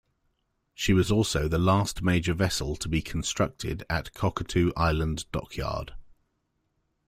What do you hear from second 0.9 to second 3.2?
was also the last major vessel to be